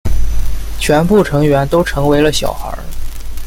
[0.79, 2.75] 全部成员都成为了小孩。